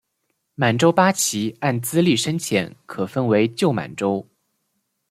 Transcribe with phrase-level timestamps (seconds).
[0.55, 4.27] 满洲八旗按资历深浅可分为旧满洲。